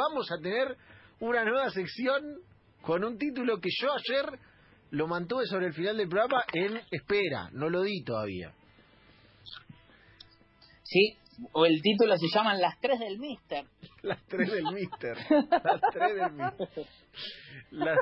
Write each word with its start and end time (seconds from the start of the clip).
vamos 0.00 0.30
a 0.30 0.38
tener 0.38 0.76
una 1.20 1.44
nueva 1.44 1.70
sección 1.70 2.40
con 2.82 3.04
un 3.04 3.18
título 3.18 3.60
que 3.60 3.68
yo 3.80 3.90
ayer 3.92 4.38
lo 4.90 5.06
mantuve 5.06 5.44
sobre 5.46 5.66
el 5.66 5.74
final 5.74 5.96
del 5.96 6.08
programa 6.08 6.42
en 6.52 6.80
espera, 6.90 7.50
no 7.52 7.68
lo 7.68 7.82
di 7.82 8.02
todavía. 8.02 8.52
Sí, 10.82 11.16
o 11.52 11.66
el 11.66 11.80
título 11.82 12.16
se 12.16 12.26
llama 12.34 12.54
Las 12.60 12.80
tres 12.80 12.98
del 12.98 13.18
Mister. 13.18 13.66
Las 14.02 14.24
tres 14.26 14.50
del 14.50 14.64
Mister. 14.72 15.16
Las 15.28 15.80
tres 15.92 16.14
del 16.14 16.32
Mister. 16.32 16.68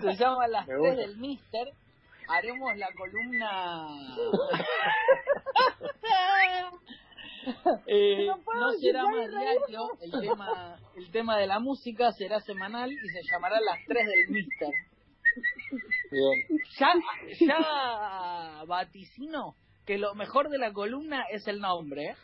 Se 0.01 0.17
llama 0.17 0.49
Las 0.49 0.67
tres 0.67 0.97
del 0.97 1.17
Mister. 1.19 1.69
Haremos 2.29 2.77
la 2.77 2.89
columna. 2.93 3.87
Eh, 7.87 8.27
no, 8.27 8.73
será 8.81 9.05
más 9.05 9.31
diario, 9.31 9.89
el 10.01 10.11
tema, 10.11 10.79
el 10.97 11.11
tema 11.11 11.39
de 11.39 11.47
la 11.47 11.59
música 11.59 12.13
será 12.13 12.41
semanal 12.41 12.93
y 12.93 13.09
se 13.09 13.23
llamará 13.31 13.61
Las 13.61 13.79
tres 13.87 14.07
del 14.07 14.29
Mister. 14.29 14.69
Ya, 16.79 16.93
ya 17.41 18.65
vaticino 18.67 19.55
que 19.89 19.99
lo 19.99 20.15
mejor 20.15 20.51
de 20.51 20.59
la 20.59 20.73
columna 20.73 21.25
es 21.31 21.47
el 21.49 21.61
nombre. 21.61 22.11
¿eh? 22.11 22.17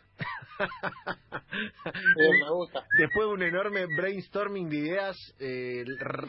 me 2.41 2.51
gusta. 2.51 2.85
Después 2.99 3.27
de 3.27 3.33
un 3.33 3.43
enorme 3.43 3.87
brainstorming 3.87 4.69
de 4.69 4.77
ideas 4.77 5.17
eh, 5.39 5.85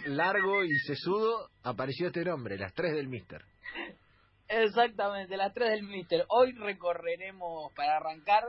largo 0.06 0.64
y 0.64 0.74
sesudo, 0.88 1.50
apareció 1.64 2.08
este 2.08 2.24
nombre, 2.24 2.58
las 2.58 2.74
tres 2.74 2.94
del 2.94 3.10
Mister. 3.10 3.44
Exactamente, 4.48 5.36
las 5.36 5.54
tres 5.54 5.72
del 5.72 5.84
Mister. 5.84 6.26
Hoy 6.30 6.54
recorreremos, 6.54 7.74
para 7.74 7.98
arrancar, 7.98 8.44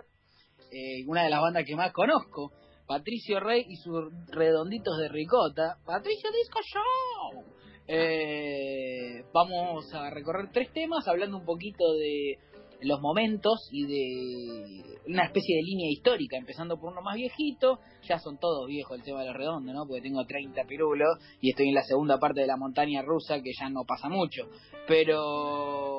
eh, 0.71 1.05
una 1.07 1.25
de 1.25 1.31
las 1.31 1.41
bandas 1.41 1.65
que 1.65 1.77
más 1.77 1.93
conozco, 1.93 2.53
Patricio 2.87 3.41
Rey 3.41 3.65
y 3.69 3.77
sus 3.77 4.13
redonditos 4.29 4.97
de 4.99 5.09
ricota. 5.09 5.77
Patricio 5.85 6.31
Disco 6.31 6.61
Show. 6.63 7.45
Eh, 7.89 9.25
vamos 9.33 9.93
a 9.95 10.11
recorrer 10.11 10.51
tres 10.53 10.73
temas, 10.73 11.07
hablando 11.07 11.39
un 11.39 11.45
poquito 11.45 11.95
de 11.95 12.39
los 12.83 13.01
momentos 13.01 13.69
y 13.73 13.87
de 13.87 14.99
una 15.07 15.25
especie 15.25 15.57
de 15.57 15.63
línea 15.63 15.91
histórica, 15.91 16.37
empezando 16.37 16.79
por 16.79 16.93
uno 16.93 17.01
más 17.01 17.15
viejito, 17.15 17.79
ya 18.03 18.19
son 18.19 18.39
todos 18.39 18.67
viejos 18.67 18.99
el 18.99 19.05
tema 19.05 19.21
de 19.21 19.29
los 19.29 19.37
redondos, 19.37 19.75
¿no? 19.75 19.87
Porque 19.87 20.03
tengo 20.03 20.25
30 20.25 20.65
pirulos 20.65 21.19
y 21.41 21.51
estoy 21.51 21.69
en 21.69 21.75
la 21.75 21.83
segunda 21.83 22.19
parte 22.19 22.41
de 22.41 22.47
la 22.47 22.57
montaña 22.57 23.03
rusa 23.03 23.41
que 23.41 23.53
ya 23.59 23.69
no 23.71 23.85
pasa 23.87 24.09
mucho, 24.09 24.49
pero 24.87 25.96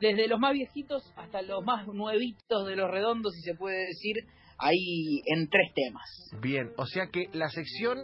desde 0.00 0.28
los 0.28 0.38
más 0.38 0.52
viejitos 0.52 1.12
hasta 1.16 1.42
los 1.42 1.64
más 1.64 1.86
nuevitos 1.88 2.66
de 2.66 2.76
los 2.76 2.90
redondos, 2.90 3.34
si 3.34 3.42
se 3.42 3.54
puede 3.54 3.86
decir, 3.86 4.16
ahí 4.58 5.22
en 5.26 5.48
tres 5.48 5.72
temas. 5.74 6.30
Bien, 6.40 6.70
o 6.76 6.86
sea 6.86 7.08
que 7.08 7.28
la 7.32 7.48
sección 7.48 7.98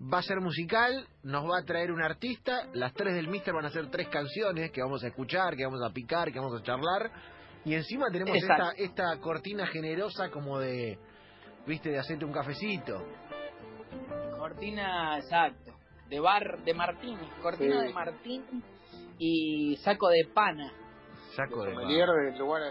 va 0.00 0.18
a 0.18 0.22
ser 0.22 0.40
musical, 0.40 1.08
nos 1.24 1.44
va 1.44 1.58
a 1.60 1.64
traer 1.64 1.90
un 1.90 2.00
artista, 2.00 2.68
las 2.74 2.94
tres 2.94 3.14
del 3.14 3.26
Mister 3.28 3.52
van 3.52 3.64
a 3.64 3.70
ser 3.70 3.90
tres 3.90 4.08
canciones 4.08 4.70
que 4.70 4.80
vamos 4.80 5.02
a 5.02 5.08
escuchar, 5.08 5.56
que 5.56 5.64
vamos 5.64 5.80
a 5.82 5.92
picar, 5.92 6.32
que 6.32 6.38
vamos 6.38 6.60
a 6.60 6.62
charlar, 6.62 7.10
y 7.64 7.74
encima 7.74 8.06
tenemos 8.12 8.36
esta, 8.36 8.72
esta 8.76 9.18
cortina 9.20 9.66
generosa 9.66 10.30
como 10.30 10.60
de, 10.60 10.98
viste, 11.66 11.90
de 11.90 11.98
hacerte 11.98 12.24
un 12.24 12.32
cafecito. 12.32 13.04
Cortina, 14.38 15.18
exacto, 15.18 15.67
de 16.08 16.20
bar 16.20 16.62
de 16.64 16.74
Martín, 16.74 17.18
cortina 17.42 17.82
de 17.82 17.92
Martín 17.92 18.44
y 19.18 19.76
saco 19.76 20.08
de 20.08 20.24
pana. 20.32 20.72
Saco 21.34 21.64
de, 21.64 21.70
de 21.70 22.32
de 22.32 22.38
lugar 22.38 22.62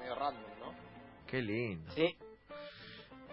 medio 0.00 0.14
random, 0.14 0.50
¿no? 0.60 0.74
Qué 1.26 1.40
lindo. 1.40 1.90
Sí. 1.92 2.16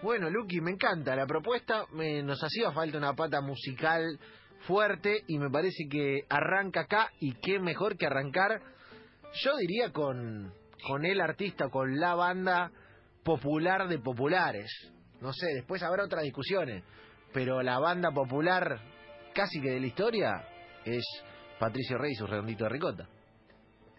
Bueno, 0.02 0.30
Lucky, 0.30 0.62
me 0.62 0.72
encanta 0.72 1.16
la 1.16 1.28
propuesta. 1.28 1.86
Me, 1.92 2.24
nos 2.24 2.42
hacía 2.44 2.72
falta 2.72 2.98
una 2.98 3.14
pata 3.14 3.42
musical 3.42 4.20
fuerte 4.62 5.24
y 5.28 5.38
me 5.38 5.50
parece 5.50 5.88
que 5.90 6.22
arranca 6.30 6.82
acá 6.82 7.12
y 7.20 7.34
qué 7.36 7.60
mejor 7.60 7.98
que 7.98 8.06
arrancar, 8.06 8.62
yo 9.44 9.58
diría 9.58 9.92
con, 9.92 10.54
con 10.88 11.06
el 11.06 11.22
artista, 11.22 11.70
con 11.70 12.00
la 12.00 12.16
banda 12.16 12.72
popular 13.24 13.88
de 13.88 14.00
populares. 14.00 14.72
No 15.20 15.34
sé, 15.34 15.48
después 15.54 15.84
habrá 15.84 16.06
otras 16.06 16.24
discusiones, 16.24 16.84
pero 17.34 17.62
la 17.62 17.80
banda 17.80 18.12
popular 18.12 18.80
casi 19.34 19.62
que 19.62 19.72
de 19.72 19.80
la 19.80 19.88
historia 19.88 20.48
es 20.86 21.04
Patricio 21.60 21.98
Rey 21.98 22.12
y 22.12 22.16
su 22.16 22.28
redondito 22.28 22.64
de 22.66 22.70
ricota. 22.70 23.10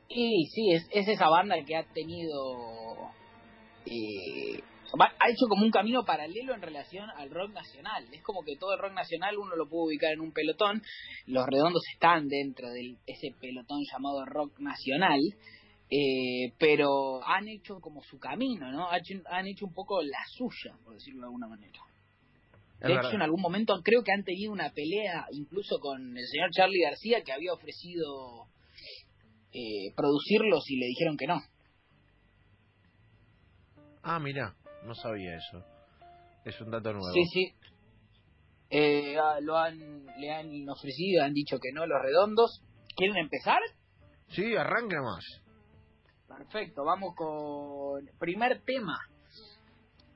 Y 0.08 0.46
sí, 0.46 0.72
es, 0.72 0.88
es 0.90 1.08
esa 1.08 1.28
banda 1.28 1.56
que 1.64 1.76
ha 1.76 1.84
tenido 1.84 3.10
eh, 3.86 4.62
ha 4.98 5.30
hecho 5.30 5.46
como 5.48 5.64
un 5.64 5.70
camino 5.70 6.04
paralelo 6.04 6.54
en 6.54 6.62
relación 6.62 7.08
al 7.10 7.30
rock 7.30 7.52
nacional. 7.52 8.06
Es 8.12 8.22
como 8.22 8.42
que 8.42 8.56
todo 8.56 8.74
el 8.74 8.78
rock 8.78 8.92
nacional 8.92 9.38
uno 9.38 9.56
lo 9.56 9.68
puede 9.68 9.86
ubicar 9.86 10.12
en 10.12 10.20
un 10.20 10.32
pelotón. 10.32 10.82
Los 11.26 11.46
redondos 11.46 11.82
están 11.92 12.28
dentro 12.28 12.68
de 12.70 12.96
ese 13.06 13.34
pelotón 13.40 13.80
llamado 13.90 14.24
rock 14.26 14.58
nacional. 14.58 15.20
Eh, 15.90 16.54
pero 16.58 17.22
han 17.22 17.48
hecho 17.48 17.78
como 17.80 18.02
su 18.02 18.18
camino, 18.18 18.72
¿no? 18.72 18.88
Han 18.88 19.46
hecho, 19.46 19.66
un 19.66 19.74
poco 19.74 20.02
la 20.02 20.24
suya, 20.26 20.74
por 20.84 20.94
decirlo 20.94 21.20
de 21.20 21.26
alguna 21.26 21.48
manera. 21.48 21.80
De 22.82 22.94
hecho, 22.94 23.14
en 23.14 23.22
algún 23.22 23.40
momento 23.40 23.80
creo 23.82 24.02
que 24.02 24.12
han 24.12 24.24
tenido 24.24 24.52
una 24.52 24.70
pelea 24.70 25.26
incluso 25.30 25.78
con 25.78 26.16
el 26.16 26.26
señor 26.26 26.50
Charlie 26.50 26.82
García 26.82 27.22
que 27.22 27.32
había 27.32 27.52
ofrecido 27.52 28.48
eh, 29.52 29.92
producirlos 29.94 30.68
y 30.68 30.78
le 30.78 30.86
dijeron 30.86 31.16
que 31.16 31.26
no. 31.26 31.40
Ah, 34.02 34.18
mira 34.18 34.56
no 34.84 34.94
sabía 34.94 35.36
eso. 35.36 35.64
Es 36.44 36.60
un 36.60 36.70
dato 36.70 36.92
nuevo. 36.92 37.12
Sí, 37.12 37.24
sí. 37.26 37.54
Eh, 38.70 39.16
ah, 39.18 39.38
lo 39.40 39.56
han, 39.56 40.06
le 40.18 40.30
han 40.30 40.68
ofrecido, 40.68 41.22
han 41.22 41.34
dicho 41.34 41.58
que 41.60 41.72
no 41.72 41.86
los 41.86 42.00
redondos. 42.02 42.62
¿Quieren 42.96 43.16
empezar? 43.16 43.60
Sí, 44.28 44.56
arranca 44.56 45.00
más. 45.02 45.24
Perfecto, 46.26 46.84
vamos 46.84 47.14
con 47.14 48.06
primer 48.18 48.62
tema 48.62 48.98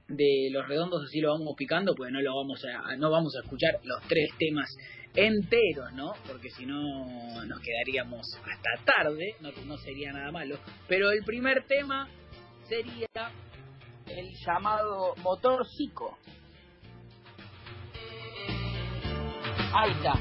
de 0.08 0.48
los 0.52 0.68
redondos, 0.68 1.04
así 1.04 1.20
lo 1.20 1.32
vamos 1.32 1.54
picando, 1.56 1.94
pues 1.94 2.12
no 2.12 2.20
lo 2.20 2.36
vamos 2.36 2.62
a, 2.64 2.96
no 2.96 3.10
vamos 3.10 3.34
a 3.36 3.40
escuchar 3.40 3.80
los 3.84 4.00
tres 4.08 4.30
temas 4.38 4.68
enteros, 5.14 5.92
¿no? 5.94 6.12
Porque 6.26 6.50
si 6.50 6.66
no 6.66 7.44
nos 7.44 7.60
quedaríamos 7.60 8.26
hasta 8.36 8.84
tarde, 8.84 9.34
no, 9.40 9.50
no 9.66 9.76
sería 9.78 10.12
nada 10.12 10.30
malo. 10.30 10.58
Pero 10.88 11.10
el 11.10 11.24
primer 11.24 11.64
tema 11.66 12.08
sería 12.68 13.08
el 14.06 14.32
llamado 14.44 15.14
motor 15.22 15.66
psico. 15.66 16.18
Ahí 19.72 19.92
está. 19.92 20.12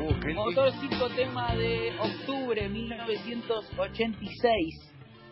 Uh, 0.00 0.14
motor 0.34 0.72
psico 0.72 1.08
tema 1.10 1.54
de 1.54 1.92
octubre 1.98 2.66
1986, 2.68 4.88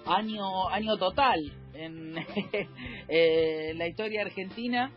año 0.06 0.68
año 0.68 0.96
total 0.96 1.52
en 1.74 2.16
eh, 3.08 3.72
la 3.76 3.86
historia 3.86 4.22
argentina. 4.22 4.92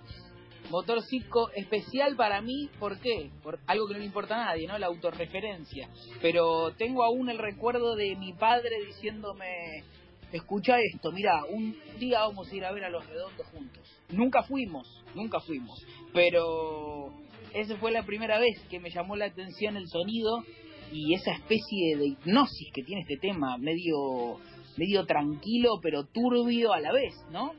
Motor 0.70 1.02
psico 1.02 1.50
especial 1.56 2.16
para 2.16 2.42
mí, 2.42 2.70
¿por 2.80 3.00
qué? 3.00 3.32
Por 3.42 3.60
algo 3.66 3.88
que 3.88 3.94
no 3.94 4.00
le 4.00 4.06
importa 4.06 4.36
a 4.36 4.46
nadie, 4.46 4.68
¿no? 4.68 4.78
La 4.78 4.86
autorreferencia. 4.86 5.90
Pero 6.22 6.74
tengo 6.78 7.04
aún 7.04 7.28
el 7.30 7.40
recuerdo 7.40 7.96
de 7.96 8.16
mi 8.16 8.34
padre 8.34 8.86
diciéndome, 8.86 9.84
escucha 10.32 10.78
esto, 10.80 11.12
mira, 11.12 11.44
un 11.50 11.76
día 11.98 12.20
vamos 12.20 12.52
a 12.52 12.56
ir 12.56 12.66
a 12.66 12.72
ver 12.72 12.84
a 12.84 12.90
los 12.90 13.04
redondos 13.08 13.48
juntos. 13.48 13.84
Nunca 14.10 14.44
fuimos, 14.44 15.04
nunca 15.16 15.40
fuimos, 15.40 15.84
pero 16.14 17.14
esa 17.54 17.76
fue 17.78 17.92
la 17.92 18.06
primera 18.06 18.40
vez 18.40 18.60
que 18.70 18.80
me 18.80 18.92
llamó 18.92 19.16
la 19.16 19.26
atención 19.26 19.76
el 19.76 19.88
sonido 19.88 20.44
y 20.92 21.14
esa 21.14 21.32
especie 21.34 21.98
de 21.98 22.08
hipnosis 22.08 22.72
que 22.74 22.84
tiene 22.84 23.02
este 23.02 23.18
tema, 23.18 23.58
medio 23.58 24.40
medio 24.80 25.06
tranquilo 25.06 25.80
pero 25.82 26.06
turbio 26.06 26.72
a 26.74 26.80
la 26.80 26.92
vez, 26.94 27.14
¿no? 27.32 27.52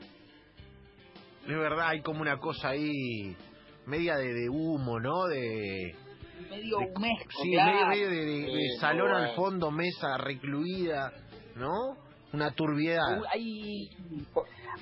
Es 1.43 1.57
verdad, 1.57 1.89
hay 1.89 2.01
como 2.03 2.21
una 2.23 2.39
cosa 2.39 2.71
ahí 2.71 3.37
media 3.87 4.17
de, 4.17 4.49
humo, 4.49 4.99
¿no? 5.01 5.27
De 5.27 5.95
medio 6.51 6.79
humesco, 6.79 7.43
sí, 7.43 7.51
medio, 7.51 8.09
de, 8.09 8.69
salón 8.81 9.11
al 9.11 9.35
fondo, 9.35 9.71
mesa 9.71 10.17
recluida, 10.19 11.13
¿no? 11.57 11.97
una 12.33 12.53
turbiedad. 12.53 13.23
Hay, 13.33 13.91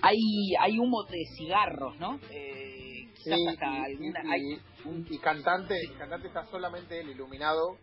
hay, 0.03 0.17
hay 0.61 0.79
humo 0.79 1.03
de 1.05 1.25
cigarros, 1.37 1.99
¿no? 1.99 2.19
Eh, 2.31 3.09
sí, 3.15 3.31
y, 3.31 4.29
hay... 4.31 4.61
y, 5.09 5.19
cantante, 5.19 5.75
cantante 5.99 6.29
está 6.29 6.45
solamente 6.45 7.01
el 7.01 7.11
iluminado. 7.11 7.79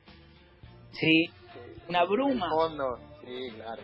Sí, 0.91 1.25
una 1.89 2.03
bruma. 2.05 2.47
fondo, 2.49 2.99
sí, 3.21 3.51
claro. 3.55 3.81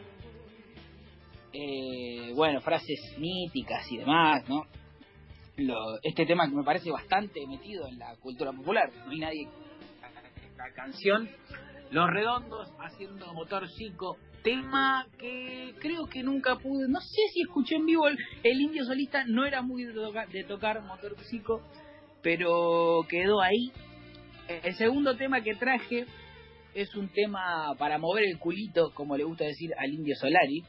Eh, 1.54 2.32
bueno, 2.34 2.62
frases 2.62 3.16
míticas 3.18 3.92
y 3.92 3.98
demás, 3.98 4.48
¿no? 4.48 4.66
Este 6.02 6.26
tema 6.26 6.50
que 6.50 6.56
me 6.56 6.64
parece 6.64 6.90
bastante 6.90 7.46
metido 7.46 7.88
en 7.88 8.00
la 8.00 8.16
cultura 8.18 8.52
popular. 8.52 8.90
No 9.06 9.12
hay 9.12 9.20
nadie. 9.20 9.48
La, 10.58 10.72
canción 10.74 11.30
Los 11.92 12.10
Redondos 12.10 12.72
haciendo 12.80 13.34
motor 13.34 13.68
chico, 13.78 14.18
tema 14.44 15.06
que 15.18 15.74
creo 15.80 16.08
que 16.08 16.24
nunca 16.24 16.56
pude, 16.56 16.88
no 16.88 17.00
sé 17.02 17.22
si 17.34 17.42
escuché 17.42 17.76
en 17.76 17.86
vivo, 17.86 18.08
el, 18.08 18.62
indio 18.62 18.86
solista 18.86 19.24
no 19.26 19.46
era 19.46 19.62
muy 19.62 19.84
de, 19.84 19.94
toca- 19.94 20.26
de 20.28 20.44
tocar 20.44 20.82
motor 20.84 21.16
chico, 21.30 21.62
pero 22.22 23.06
quedó 23.10 23.42
ahí. 23.42 23.72
El 24.64 24.76
segundo 24.76 25.16
tema 25.18 25.42
que 25.42 25.56
traje 25.56 26.06
es 26.74 26.96
un 26.96 27.10
tema 27.10 27.76
para 27.78 27.98
mover 27.98 28.24
el 28.24 28.40
culito, 28.40 28.92
como 28.94 29.18
le 29.18 29.24
gusta 29.24 29.46
decir 29.46 29.72
al 29.78 29.92
indio 29.94 30.16
Solari, 30.16 30.64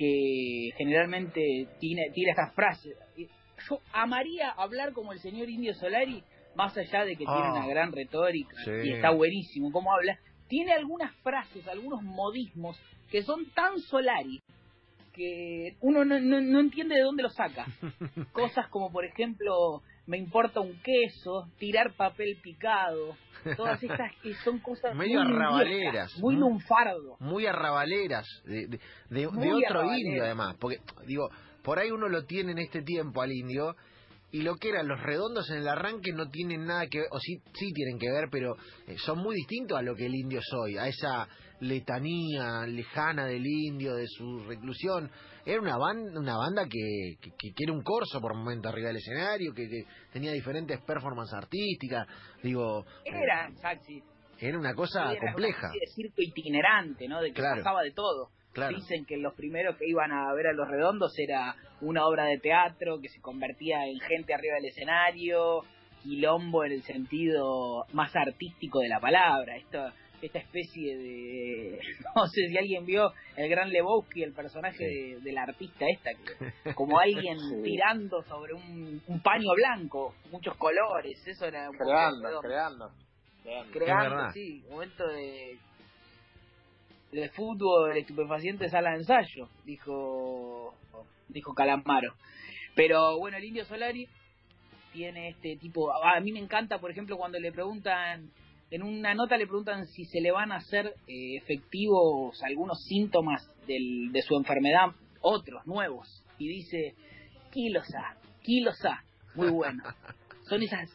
que 0.00 0.70
generalmente 0.78 1.68
tiene, 1.78 2.10
tira 2.14 2.30
estas 2.30 2.54
frases. 2.54 2.96
Yo 3.68 3.80
amaría 3.92 4.48
hablar 4.50 4.94
como 4.94 5.12
el 5.12 5.18
señor 5.18 5.50
indio 5.50 5.74
Solari, 5.74 6.22
más 6.56 6.74
allá 6.78 7.04
de 7.04 7.12
que 7.12 7.26
tiene 7.26 7.30
Ah. 7.34 7.52
una 7.52 7.66
gran 7.66 7.92
retórica 7.92 8.56
Sí. 8.64 8.70
y 8.84 8.92
está 8.94 9.10
buenísimo 9.10 9.70
cómo 9.70 9.92
habla. 9.92 10.18
Tiene 10.48 10.72
algunas 10.72 11.14
frases, 11.16 11.68
algunos 11.68 12.02
modismos 12.02 12.80
que 13.10 13.22
son 13.22 13.44
tan 13.50 13.78
Solari 13.78 14.40
que 15.20 15.76
uno 15.80 16.04
no, 16.04 16.18
no, 16.18 16.40
no 16.40 16.60
entiende 16.60 16.94
de 16.94 17.02
dónde 17.02 17.22
lo 17.22 17.28
saca. 17.30 17.66
Cosas 18.32 18.68
como, 18.68 18.90
por 18.90 19.04
ejemplo, 19.04 19.82
me 20.06 20.16
importa 20.16 20.60
un 20.60 20.80
queso, 20.82 21.48
tirar 21.58 21.92
papel 21.94 22.38
picado, 22.42 23.16
todas 23.56 23.82
estas 23.82 24.12
que 24.22 24.32
son 24.44 24.58
cosas 24.60 24.94
Medio 24.94 25.22
muy 25.22 25.32
arrabaleras, 25.34 26.18
muy 26.18 26.36
lunfardo. 26.36 27.16
muy 27.20 27.46
arrabaleras 27.46 28.26
de, 28.44 28.66
de, 28.66 28.80
de- 29.10 29.26
otro 29.28 29.84
indio 29.94 30.24
además 30.24 30.56
porque 30.58 30.78
digo 31.06 31.28
por 31.62 31.78
ahí 31.78 31.90
uno 31.90 32.08
lo 32.08 32.24
tiene 32.24 32.52
en 32.52 32.58
este 32.58 32.82
tiempo 32.82 33.22
al 33.22 33.32
indio 33.32 33.76
y 34.30 34.42
lo 34.42 34.56
que 34.56 34.68
eran 34.70 34.88
los 34.88 35.00
redondos 35.00 35.48
en 35.50 35.58
el 35.58 35.68
arranque 35.68 36.12
no 36.12 36.28
tienen 36.28 36.66
nada 36.66 36.86
que 36.88 36.98
ver 36.98 37.08
o 37.12 37.18
sí 37.18 37.38
sí 37.54 37.72
tienen 37.72 37.98
que 37.98 38.10
ver 38.10 38.28
pero 38.30 38.56
eh, 38.86 38.96
son 38.98 39.18
muy 39.20 39.36
distintos 39.36 39.78
a 39.78 39.82
lo 39.82 39.94
que 39.94 40.04
el 40.06 40.14
indio 40.14 40.40
es 40.40 40.52
hoy 40.52 40.76
a 40.76 40.86
esa 40.88 41.26
letanía 41.60 42.66
lejana 42.66 43.26
del 43.26 43.46
indio 43.46 43.94
de 43.94 44.06
su 44.06 44.40
reclusión 44.46 45.10
era 45.44 45.60
una 45.60 45.76
banda 45.76 46.18
una 46.18 46.36
banda 46.36 46.64
que, 46.64 47.16
que, 47.20 47.52
era 47.58 47.72
un 47.72 47.82
corso 47.82 48.20
por 48.20 48.34
momentos 48.34 48.72
arriba 48.72 48.88
del 48.88 48.96
escenario 48.96 49.52
que, 49.54 49.68
que 49.68 49.84
tenía 50.12 50.32
diferentes 50.32 50.80
performances 50.82 51.34
artísticas 51.34 52.06
digo 52.42 52.84
Era, 53.04 53.50
era 54.40 54.58
una 54.58 54.74
cosa 54.74 55.12
era 55.12 55.20
compleja 55.20 55.68
Una 55.68 55.80
de 55.80 55.86
circo 55.94 56.22
itinerante, 56.22 57.08
¿no? 57.08 57.20
De 57.20 57.28
que 57.28 57.40
Claro. 57.40 57.62
pasaba 57.62 57.82
de 57.82 57.92
todo. 57.92 58.30
claro 58.52 58.76
Dicen 58.76 59.04
que 59.04 59.16
los 59.18 59.34
primeros 59.34 59.76
que 59.76 59.86
iban 59.86 60.12
a 60.12 60.32
ver 60.34 60.48
a 60.48 60.52
los 60.52 60.66
redondos 60.68 61.12
era 61.18 61.54
una 61.80 62.06
obra 62.06 62.24
de 62.24 62.38
teatro 62.38 63.00
que 63.00 63.08
se 63.08 63.20
convertía 63.20 63.86
en 63.86 64.00
gente 64.00 64.34
arriba 64.34 64.56
del 64.56 64.66
escenario, 64.66 65.62
quilombo 66.02 66.64
en 66.64 66.72
el 66.72 66.82
sentido 66.82 67.84
más 67.92 68.14
artístico 68.16 68.80
de 68.80 68.88
la 68.88 69.00
palabra. 69.00 69.56
Esto, 69.56 69.78
esta 70.22 70.38
especie 70.38 70.96
de. 70.96 71.80
No 72.16 72.26
sé 72.26 72.48
si 72.48 72.58
alguien 72.58 72.84
vio 72.84 73.12
el 73.36 73.48
gran 73.48 73.70
Lebowski, 73.70 74.22
el 74.22 74.32
personaje 74.32 74.76
Sí. 74.78 74.84
de- 75.14 75.20
del 75.20 75.38
artista 75.38 75.86
esta, 75.88 76.10
que 76.14 76.74
como 76.74 76.98
alguien 76.98 77.38
Sí. 77.38 77.62
tirando 77.62 78.22
sobre 78.24 78.54
un, 78.54 79.02
un 79.06 79.20
paño 79.20 79.52
blanco, 79.54 80.14
muchos 80.30 80.56
colores. 80.56 81.26
Eso 81.26 81.46
era 81.46 81.70
un 81.70 81.76
poco 81.78 81.90
Creando, 81.90 82.40
creando. 82.40 82.90
creando. 83.42 83.72
creando, 83.72 84.32
sí, 84.32 84.62
momento 84.70 85.06
de 85.06 85.58
de 87.12 87.28
fútbol 87.30 87.96
estupefaciente 87.96 88.68
sala 88.68 88.90
de 88.90 88.98
ensayo, 88.98 89.48
dijo 89.64 90.74
dijo 91.28 91.54
Calamaro. 91.54 92.14
Pero 92.76 93.18
bueno, 93.18 93.36
el 93.36 93.44
Indio 93.44 93.64
Solari 93.64 94.06
tiene 94.92 95.28
este 95.30 95.56
tipo, 95.56 95.92
a 95.92 96.20
mí 96.20 96.32
me 96.32 96.38
encanta, 96.40 96.78
por 96.78 96.90
ejemplo, 96.90 97.16
cuando 97.16 97.38
le 97.40 97.50
preguntan 97.52 98.30
en 98.70 98.82
una 98.82 99.14
nota 99.14 99.36
le 99.36 99.46
preguntan 99.46 99.86
si 99.86 100.04
se 100.04 100.20
le 100.20 100.30
van 100.30 100.52
a 100.52 100.56
hacer 100.56 100.94
eh, 101.08 101.36
efectivos 101.36 102.40
algunos 102.42 102.84
síntomas 102.84 103.48
del, 103.66 104.12
de 104.12 104.22
su 104.22 104.36
enfermedad, 104.36 104.88
otros 105.20 105.66
nuevos, 105.66 106.24
y 106.38 106.48
dice 106.48 106.94
kilos 107.50 107.92
A, 107.94 108.16
kilos 108.42 108.84
A, 108.84 109.02
muy 109.34 109.50
bueno. 109.50 109.82
Son 110.48 110.62
esas 110.62 110.88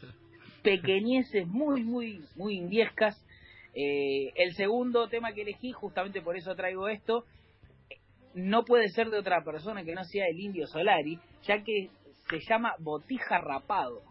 pequeñeces 0.63 1.48
muy, 1.48 1.83
muy, 1.83 2.25
muy 2.36 2.56
indiescas. 2.56 3.22
Eh, 3.74 4.31
el 4.36 4.54
segundo 4.56 5.07
tema 5.10 5.33
que 5.33 5.42
elegí, 5.42 5.72
justamente 5.72 6.22
por 6.22 6.38
eso 6.38 6.56
traigo 6.56 6.88
esto, 6.88 7.25
no 8.33 8.66
puede 8.66 8.89
ser 8.89 9.10
de 9.10 9.19
otra 9.19 9.44
persona 9.44 9.83
que 9.83 9.94
no 9.94 10.04
sea 10.04 10.25
el 10.27 10.39
indio 10.39 10.68
Solari, 10.68 11.19
ya 11.45 11.63
que 11.63 11.89
se 12.30 12.39
llama 12.39 12.74
Botija 12.80 13.39
Rapado. 13.39 14.01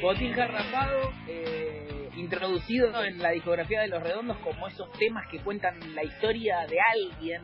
Botija 0.00 0.46
Rapado, 0.46 1.12
eh, 1.28 2.08
introducido 2.16 3.04
en 3.04 3.18
la 3.18 3.32
discografía 3.32 3.82
de 3.82 3.88
Los 3.88 4.02
Redondos 4.02 4.38
como 4.38 4.66
esos 4.66 4.90
temas 4.92 5.28
que 5.30 5.40
cuentan 5.40 5.94
la 5.94 6.02
historia 6.02 6.66
de 6.66 6.78
alguien 6.80 7.42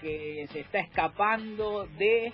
que 0.00 0.46
se 0.50 0.60
está 0.60 0.78
escapando 0.78 1.86
de 1.98 2.32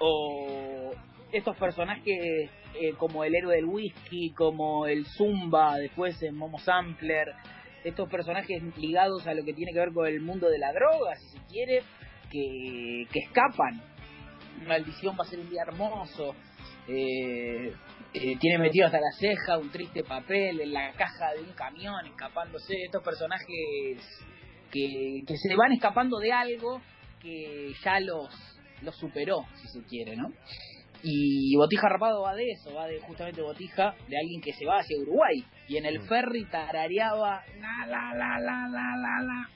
o 0.00 0.90
estos 1.30 1.56
personajes 1.56 2.50
eh, 2.74 2.92
como 2.96 3.22
el 3.22 3.36
héroe 3.36 3.54
del 3.54 3.66
whisky, 3.66 4.32
como 4.32 4.86
el 4.86 5.06
Zumba, 5.06 5.76
después 5.78 6.20
en 6.24 6.34
Momo 6.34 6.58
Sampler, 6.58 7.34
estos 7.84 8.08
personajes 8.08 8.60
ligados 8.76 9.24
a 9.28 9.34
lo 9.34 9.44
que 9.44 9.52
tiene 9.52 9.72
que 9.72 9.78
ver 9.78 9.92
con 9.92 10.06
el 10.08 10.20
mundo 10.20 10.48
de 10.48 10.58
la 10.58 10.72
droga, 10.72 11.14
si 11.14 11.28
se 11.28 11.44
quiere, 11.46 11.82
que, 12.28 13.06
que 13.12 13.20
escapan. 13.20 13.80
Maldición 14.66 15.16
va 15.16 15.22
a 15.22 15.26
ser 15.28 15.38
un 15.38 15.48
día 15.48 15.62
hermoso. 15.62 16.34
Eh, 16.88 17.72
eh, 18.14 18.36
tiene 18.38 18.58
metido 18.58 18.86
hasta 18.86 19.00
la 19.00 19.12
ceja 19.18 19.58
un 19.58 19.70
triste 19.70 20.02
papel 20.02 20.60
en 20.60 20.72
la 20.72 20.92
caja 20.92 21.32
de 21.34 21.42
un 21.42 21.52
camión 21.52 22.06
escapándose 22.06 22.74
estos 22.84 23.02
personajes 23.02 23.46
que, 24.70 25.22
que 25.26 25.36
se 25.36 25.54
van 25.56 25.72
escapando 25.72 26.18
de 26.18 26.32
algo 26.32 26.80
que 27.20 27.72
ya 27.84 28.00
los, 28.00 28.28
los 28.82 28.96
superó 28.96 29.44
si 29.56 29.68
se 29.68 29.86
quiere 29.86 30.16
no 30.16 30.32
y 31.02 31.54
Botija 31.56 31.88
Rapado 31.88 32.22
va 32.22 32.34
de 32.34 32.50
eso 32.50 32.74
va 32.74 32.86
de 32.86 32.98
justamente 33.00 33.42
Botija 33.42 33.94
de 34.08 34.18
alguien 34.18 34.40
que 34.40 34.52
se 34.52 34.64
va 34.66 34.78
hacia 34.78 34.98
Uruguay 34.98 35.44
y 35.68 35.76
en 35.76 35.84
el 35.86 36.00
Mm. 36.00 36.08
ferry 36.08 36.44
tarareaba 36.46 37.42
la 37.60 37.86
la 37.86 38.14
la 38.14 38.38
la 38.40 38.68
la 38.68 38.96
la 38.96 39.22
la 39.22 39.48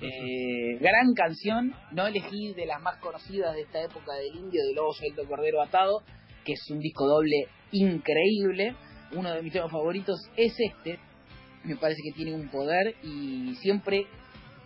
eh, 0.00 0.78
gran 0.80 1.12
canción, 1.14 1.74
no 1.90 2.06
elegí 2.06 2.54
de 2.54 2.64
las 2.64 2.80
más 2.80 2.96
conocidas 2.98 3.54
de 3.54 3.62
esta 3.62 3.82
época 3.82 4.14
del 4.14 4.34
indio, 4.36 4.64
de 4.64 4.72
Lobo 4.72 4.92
Suelto 4.94 5.26
Cordero 5.26 5.60
Atado, 5.60 6.02
que 6.44 6.52
es 6.52 6.70
un 6.70 6.78
disco 6.78 7.06
doble 7.06 7.48
increíble. 7.72 8.74
Uno 9.12 9.32
de 9.32 9.42
mis 9.42 9.52
temas 9.52 9.70
favoritos 9.70 10.18
es 10.36 10.54
este, 10.58 10.98
me 11.64 11.76
parece 11.76 12.00
que 12.04 12.12
tiene 12.16 12.34
un 12.34 12.48
poder 12.48 12.94
y 13.02 13.54
siempre 13.56 14.06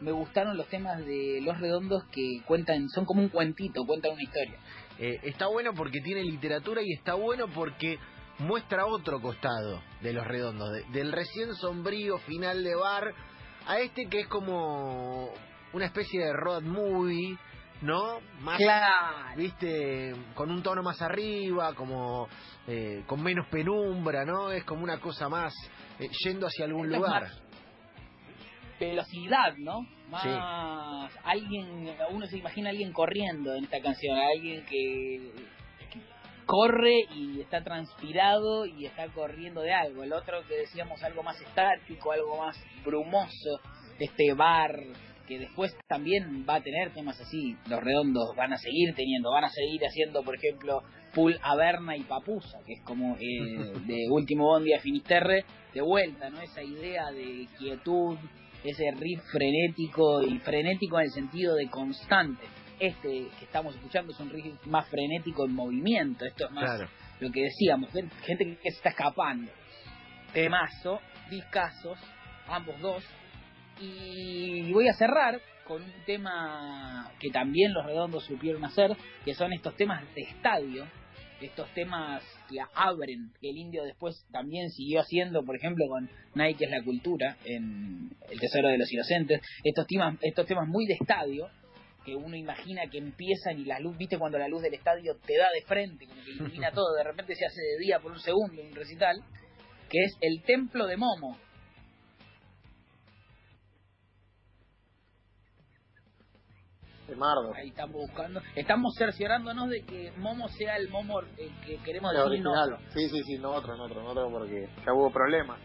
me 0.00 0.10
gustaron 0.10 0.56
los 0.56 0.66
temas 0.66 0.98
de 1.06 1.40
Los 1.42 1.60
Redondos 1.60 2.02
que 2.10 2.40
cuentan, 2.44 2.88
son 2.88 3.04
como 3.04 3.22
un 3.22 3.28
cuentito, 3.28 3.84
cuentan 3.86 4.12
una 4.12 4.22
historia. 4.22 4.58
Eh, 4.98 5.20
está 5.22 5.46
bueno 5.46 5.72
porque 5.74 6.00
tiene 6.00 6.22
literatura 6.24 6.82
y 6.82 6.92
está 6.92 7.14
bueno 7.14 7.46
porque 7.54 7.98
muestra 8.40 8.84
otro 8.86 9.20
costado 9.20 9.80
de 10.00 10.12
los 10.12 10.26
redondos, 10.26 10.72
de- 10.72 10.82
del 10.92 11.12
recién 11.12 11.54
sombrío 11.54 12.18
final 12.18 12.64
de 12.64 12.74
bar 12.74 13.14
a 13.68 13.78
este 13.78 14.06
que 14.06 14.20
es 14.20 14.26
como 14.26 15.30
una 15.72 15.84
especie 15.86 16.18
de 16.24 16.32
road 16.32 16.62
movie, 16.62 17.38
¿no? 17.82 18.20
Más, 18.40 18.56
Claro. 18.58 19.36
viste, 19.36 20.14
con 20.34 20.50
un 20.50 20.62
tono 20.62 20.82
más 20.82 21.00
arriba, 21.02 21.74
como 21.74 22.28
eh, 22.66 23.02
con 23.06 23.22
menos 23.22 23.46
penumbra, 23.48 24.24
¿no? 24.24 24.50
Es 24.52 24.64
como 24.64 24.82
una 24.84 24.98
cosa 25.00 25.28
más 25.28 25.52
eh, 25.98 26.08
yendo 26.24 26.46
hacia 26.46 26.64
algún 26.64 26.86
Esto 26.86 26.96
es 26.96 27.00
lugar. 27.02 27.22
más 27.24 27.42
velocidad, 28.80 29.54
¿no? 29.58 29.80
Más 30.10 30.22
Sí. 30.22 30.28
alguien, 31.24 31.94
uno 32.10 32.26
se 32.26 32.38
imagina 32.38 32.68
a 32.68 32.72
alguien 32.72 32.92
corriendo 32.92 33.54
en 33.54 33.64
esta 33.64 33.80
canción, 33.80 34.18
a 34.18 34.26
alguien 34.34 34.64
que, 34.66 35.32
que 35.90 36.00
corre 36.46 37.06
y 37.14 37.40
está 37.40 37.62
transpirado 37.62 38.66
y 38.66 38.86
está 38.86 39.06
corriendo 39.08 39.60
de 39.60 39.72
algo. 39.72 40.02
El 40.02 40.12
otro 40.12 40.44
que 40.48 40.54
decíamos 40.58 41.02
algo 41.04 41.22
más 41.22 41.40
estático, 41.40 42.10
algo 42.12 42.38
más 42.38 42.56
brumoso, 42.84 43.60
este 44.00 44.34
bar 44.34 44.74
que 45.26 45.38
después 45.38 45.74
también 45.88 46.44
va 46.48 46.56
a 46.56 46.60
tener 46.62 46.92
temas 46.92 47.20
así, 47.20 47.56
los 47.68 47.80
redondos 47.82 48.34
van 48.36 48.52
a 48.52 48.56
seguir 48.58 48.94
teniendo, 48.94 49.30
van 49.30 49.44
a 49.44 49.48
seguir 49.50 49.80
haciendo, 49.86 50.22
por 50.22 50.34
ejemplo, 50.36 50.82
Pull 51.14 51.38
Averna 51.42 51.96
y 51.96 52.02
Papusa, 52.02 52.58
que 52.66 52.72
es 52.74 52.82
como 52.84 53.16
eh, 53.16 53.72
de 53.86 54.06
Último 54.10 54.44
Bondi 54.44 54.72
a 54.74 54.80
Finisterre, 54.80 55.44
de 55.74 55.80
vuelta, 55.82 56.30
¿no? 56.30 56.40
Esa 56.40 56.62
idea 56.62 57.10
de 57.10 57.46
quietud, 57.58 58.16
ese 58.64 58.90
riff 58.92 59.20
frenético 59.32 60.22
y 60.22 60.38
frenético 60.38 60.98
en 61.00 61.06
el 61.06 61.10
sentido 61.12 61.54
de 61.56 61.68
constante. 61.68 62.44
Este 62.78 63.28
que 63.38 63.44
estamos 63.44 63.74
escuchando 63.74 64.12
es 64.12 64.20
un 64.20 64.30
riff 64.30 64.54
más 64.66 64.88
frenético 64.88 65.44
en 65.46 65.54
movimiento, 65.54 66.24
esto 66.24 66.46
es 66.46 66.50
más 66.52 66.64
Claro. 66.64 66.90
lo 67.20 67.30
que 67.30 67.42
decíamos, 67.42 67.90
gen- 67.92 68.10
gente 68.24 68.44
que 68.62 68.70
se 68.70 68.76
está 68.76 68.88
escapando. 68.90 69.50
temazo, 70.32 71.00
discasos, 71.30 71.98
ambos 72.48 72.78
dos. 72.80 73.04
Y 73.82 74.72
voy 74.72 74.88
a 74.88 74.94
cerrar 74.94 75.40
con 75.66 75.82
un 75.82 76.04
tema 76.06 77.10
que 77.18 77.30
también 77.30 77.72
los 77.72 77.84
redondos 77.84 78.24
supieron 78.24 78.64
hacer, 78.64 78.96
que 79.24 79.34
son 79.34 79.52
estos 79.52 79.74
temas 79.76 80.02
de 80.14 80.22
estadio, 80.22 80.86
estos 81.40 81.68
temas 81.74 82.22
que 82.48 82.58
abren, 82.74 83.32
que 83.40 83.50
el 83.50 83.56
indio 83.56 83.82
después 83.82 84.24
también 84.30 84.70
siguió 84.70 85.00
haciendo, 85.00 85.42
por 85.42 85.56
ejemplo, 85.56 85.86
con 85.88 86.08
Nike 86.34 86.66
es 86.66 86.70
la 86.70 86.84
cultura, 86.84 87.36
en 87.44 88.10
El 88.30 88.38
Tesoro 88.38 88.68
de 88.68 88.78
los 88.78 88.92
Inocentes, 88.92 89.40
estos 89.64 89.86
temas, 89.88 90.16
estos 90.22 90.46
temas 90.46 90.68
muy 90.68 90.86
de 90.86 90.94
estadio, 90.94 91.48
que 92.04 92.14
uno 92.14 92.36
imagina 92.36 92.82
que 92.90 92.98
empiezan 92.98 93.58
y 93.58 93.64
la 93.64 93.80
luz, 93.80 93.96
viste 93.96 94.18
cuando 94.18 94.38
la 94.38 94.48
luz 94.48 94.62
del 94.62 94.74
estadio 94.74 95.16
te 95.26 95.36
da 95.36 95.48
de 95.52 95.62
frente, 95.62 96.06
como 96.06 96.22
que 96.22 96.30
ilumina 96.30 96.70
todo, 96.74 96.94
de 96.94 97.04
repente 97.04 97.34
se 97.34 97.46
hace 97.46 97.60
de 97.60 97.78
día 97.84 97.98
por 97.98 98.12
un 98.12 98.20
segundo 98.20 98.60
en 98.60 98.68
un 98.68 98.74
recital, 98.74 99.22
que 99.88 99.98
es 100.04 100.16
el 100.20 100.42
templo 100.42 100.86
de 100.86 100.96
Momo. 100.96 101.36
Mardo. 107.16 107.52
Ahí 107.54 107.68
estamos 107.68 107.94
buscando, 107.94 108.40
estamos 108.54 108.94
cerciorándonos 108.96 109.68
de 109.68 109.82
que 109.84 110.12
Momo 110.16 110.48
sea 110.48 110.76
el 110.76 110.88
Momo 110.88 111.20
eh, 111.38 111.50
que 111.66 111.76
queremos 111.78 112.10
El 112.12 112.18
decir 112.18 112.46
original. 112.46 112.70
no. 112.70 112.78
Sí, 112.92 113.08
sí, 113.08 113.22
sí, 113.24 113.38
no 113.38 113.50
otro, 113.52 113.76
no 113.76 113.84
otro, 113.84 114.02
no 114.02 114.10
otro, 114.10 114.30
porque 114.30 114.68
ya 114.86 114.92
hubo 114.92 115.10
problemas 115.12 115.58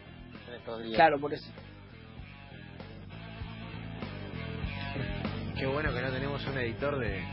en 0.50 0.54
estos 0.56 0.84
días. 0.84 0.96
Claro, 0.96 1.20
por 1.20 1.34
eso. 1.34 1.52
Qué 5.58 5.66
bueno 5.66 5.92
que 5.94 6.02
no 6.02 6.12
tenemos 6.12 6.46
un 6.46 6.58
editor 6.60 7.00
de, 7.00 7.24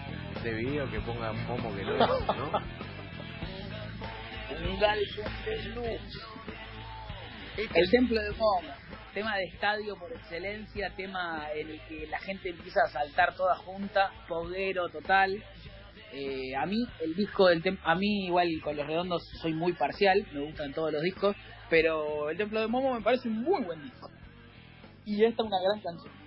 de 0.42 0.54
video 0.54 0.90
que 0.90 1.00
ponga 1.00 1.33
Momo 1.33 1.75
que 1.76 1.83
lo 1.85 1.94
es, 1.97 2.26
¿no? 2.26 2.50
Un 4.71 4.80
galpón 4.80 5.33
de 5.44 5.62
luz. 5.71 6.26
El 7.56 7.90
templo 7.90 8.21
de 8.21 8.30
Momo, 8.33 8.68
tema 9.14 9.37
de 9.37 9.44
estadio 9.44 9.97
por 9.97 10.12
excelencia, 10.12 10.90
tema 10.97 11.47
en 11.54 11.71
el 11.71 11.80
que 11.87 12.06
la 12.09 12.18
gente 12.18 12.50
empieza 12.50 12.80
a 12.85 12.88
saltar 12.88 13.35
toda 13.37 13.54
junta, 13.56 14.11
poguero 14.28 14.88
total. 14.88 15.42
Eh, 16.12 16.54
a 16.56 16.66
mí 16.66 16.87
el 17.00 17.14
disco 17.14 17.47
del 17.47 17.62
tem 17.62 17.78
a 17.83 17.94
mí 17.94 18.26
igual 18.26 18.49
con 18.62 18.76
los 18.76 18.87
redondos 18.87 19.23
soy 19.40 19.52
muy 19.52 19.73
parcial, 19.73 20.26
me 20.33 20.40
gustan 20.40 20.73
todos 20.73 20.92
los 20.92 21.02
discos, 21.02 21.35
pero 21.71 22.28
el 22.30 22.37
templo 22.37 22.61
de 22.61 22.66
Momo 22.66 22.94
me 22.94 23.00
parece 23.00 23.28
un 23.28 23.42
muy 23.42 23.64
buen 23.64 23.83
disco. 23.83 24.11
Y 25.06 25.25
esta 25.25 25.42
es 25.42 25.49
una 25.49 25.61
gran 25.61 25.80
canción. 25.80 26.24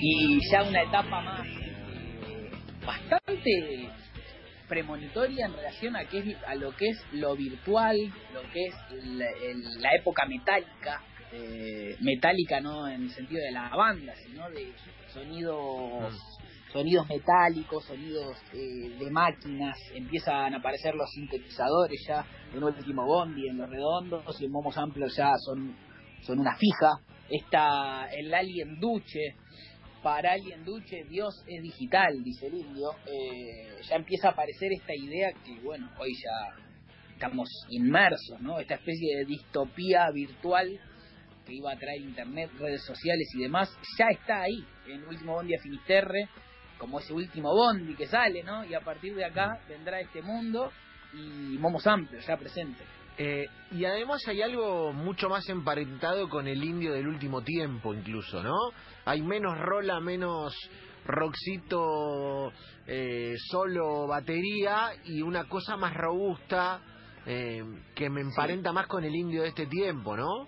Y 0.00 0.38
ya 0.50 0.62
una 0.62 0.82
etapa 0.82 1.20
más 1.20 1.46
eh, 1.46 2.50
bastante 2.86 3.90
premonitoria 4.68 5.46
en 5.46 5.52
relación 5.54 5.96
a 5.96 6.04
qué 6.04 6.18
es 6.18 6.36
a 6.46 6.54
lo 6.54 6.74
que 6.76 6.88
es 6.90 7.02
lo 7.12 7.34
virtual, 7.36 7.96
lo 8.32 8.42
que 8.52 8.66
es 8.66 8.74
la, 9.04 9.26
el- 9.44 9.80
la 9.82 9.94
época 9.94 10.26
metálica, 10.26 11.02
eh, 11.32 11.96
metálica 12.00 12.60
no 12.60 12.88
en 12.88 13.02
el 13.04 13.10
sentido 13.10 13.42
de 13.42 13.52
la 13.52 13.68
banda, 13.70 14.14
sino 14.16 14.48
de 14.50 14.72
sonidos 15.12 16.14
sonidos 16.72 17.04
metálicos, 17.08 17.84
sonidos 17.84 18.36
eh, 18.52 18.90
de 18.96 19.10
máquinas, 19.10 19.76
empiezan 19.92 20.54
a 20.54 20.58
aparecer 20.58 20.94
los 20.94 21.10
sintetizadores 21.10 22.00
ya 22.06 22.24
en 22.52 22.58
el 22.58 22.62
último 22.64 23.04
Bondi, 23.04 23.48
en 23.48 23.58
los 23.58 23.68
redondos 23.68 24.40
y 24.40 24.44
en 24.44 24.52
Momo 24.52 24.70
Sampler 24.70 25.08
ya 25.16 25.32
son, 25.44 25.74
son 26.22 26.38
una 26.38 26.54
fija. 26.56 27.00
Está 27.28 28.06
el 28.12 28.32
Alien 28.32 28.78
Duche, 28.78 29.34
para 30.02 30.32
Alien 30.32 30.64
Duche 30.64 31.04
Dios 31.04 31.44
es 31.46 31.62
digital, 31.62 32.22
dice 32.22 32.46
el 32.46 32.54
indio. 32.54 32.92
Eh, 33.06 33.80
ya 33.88 33.96
empieza 33.96 34.28
a 34.28 34.30
aparecer 34.32 34.72
esta 34.72 34.94
idea 34.94 35.32
que, 35.44 35.58
bueno, 35.60 35.90
hoy 35.98 36.12
ya 36.14 36.56
estamos 37.12 37.48
inmersos, 37.68 38.40
¿no? 38.40 38.58
Esta 38.58 38.74
especie 38.74 39.18
de 39.18 39.24
distopía 39.26 40.10
virtual 40.10 40.80
que 41.44 41.54
iba 41.54 41.72
a 41.72 41.76
traer 41.76 42.00
internet, 42.00 42.50
redes 42.58 42.82
sociales 42.84 43.28
y 43.34 43.42
demás, 43.42 43.70
ya 43.98 44.06
está 44.10 44.42
ahí, 44.42 44.64
en 44.86 45.02
el 45.02 45.04
último 45.04 45.34
Bondi 45.34 45.54
a 45.54 45.60
Finisterre, 45.60 46.28
como 46.78 46.98
ese 47.00 47.12
último 47.12 47.54
Bondi 47.54 47.94
que 47.94 48.06
sale, 48.06 48.42
¿no? 48.42 48.64
Y 48.64 48.74
a 48.74 48.80
partir 48.80 49.14
de 49.14 49.24
acá 49.24 49.60
vendrá 49.68 50.00
este 50.00 50.22
mundo 50.22 50.70
y 51.12 51.58
Momo 51.58 51.80
Sampler 51.80 52.22
ya 52.22 52.36
presente. 52.36 52.84
Eh, 53.22 53.46
y 53.72 53.84
además 53.84 54.26
hay 54.28 54.40
algo 54.40 54.94
mucho 54.94 55.28
más 55.28 55.46
emparentado 55.50 56.30
con 56.30 56.48
el 56.48 56.64
indio 56.64 56.94
del 56.94 57.06
último 57.06 57.42
tiempo, 57.42 57.92
incluso, 57.92 58.42
¿no? 58.42 58.54
Hay 59.04 59.20
menos 59.20 59.58
rola, 59.58 60.00
menos 60.00 60.54
rockcito, 61.04 62.50
eh, 62.86 63.34
solo 63.50 64.06
batería 64.06 64.92
y 65.04 65.20
una 65.20 65.44
cosa 65.50 65.76
más 65.76 65.92
robusta 65.94 66.80
eh, 67.26 67.62
que 67.94 68.08
me 68.08 68.22
emparenta 68.22 68.72
más 68.72 68.86
con 68.86 69.04
el 69.04 69.14
indio 69.14 69.42
de 69.42 69.48
este 69.48 69.66
tiempo, 69.66 70.16
¿no? 70.16 70.46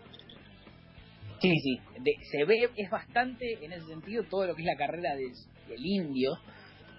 Sí, 1.42 1.52
sí, 1.62 1.78
de- 2.00 2.24
se 2.30 2.44
ve, 2.46 2.70
es 2.74 2.90
bastante, 2.90 3.62
en 3.62 3.72
ese 3.74 3.86
sentido, 3.86 4.24
todo 4.30 4.46
lo 4.46 4.54
que 4.54 4.62
es 4.62 4.66
la 4.66 4.76
carrera 4.78 5.14
del, 5.14 5.32
del 5.68 5.84
indio, 5.84 6.30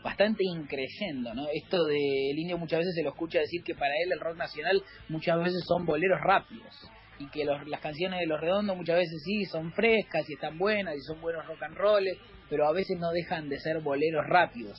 bastante 0.04 0.44
increyendo, 0.44 1.34
¿no? 1.34 1.48
Esto 1.54 1.86
del 1.86 2.38
indio 2.38 2.58
muchas 2.58 2.80
veces 2.80 2.96
se 2.96 3.04
lo 3.04 3.10
escucha 3.12 3.40
decir 3.40 3.64
que 3.64 3.74
para 3.74 3.94
él 4.04 4.12
el 4.12 4.20
rock 4.20 4.38
nacional 4.38 4.84
muchas 5.10 5.40
veces 5.40 5.64
son 5.66 5.86
boleros 5.86 6.20
rápidos 6.22 6.90
y 7.20 7.28
que 7.30 7.46
los- 7.46 7.68
las 7.68 7.80
canciones 7.80 8.20
de 8.20 8.28
Los 8.28 8.42
Redondos 8.42 8.76
muchas 8.76 8.98
veces 8.98 9.22
sí 9.24 9.46
son 9.46 9.72
frescas 9.72 10.30
y 10.30 10.34
están 10.34 10.58
buenas 10.58 10.96
y 10.96 11.02
son 11.02 11.22
buenos 11.22 11.46
rock 11.48 11.64
and 11.64 11.78
roll, 11.78 12.06
pero 12.50 12.68
a 12.68 12.74
veces 12.74 13.00
no 13.00 13.12
dejan 13.12 13.50
de 13.50 13.60
ser 13.60 13.80
boleros 13.80 14.26
rápidos. 14.28 14.78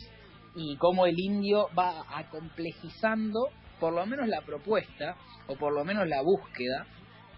Y 0.57 0.76
como 0.76 1.07
el 1.07 1.19
indio 1.19 1.69
va 1.76 2.04
acomplejizando 2.16 3.49
por 3.81 3.93
lo 3.93 4.07
menos 4.07 4.28
la 4.28 4.43
propuesta 4.43 5.16
o 5.47 5.57
por 5.57 5.73
lo 5.73 5.85
menos 5.85 6.07
la 6.07 6.23
búsqueda 6.23 6.87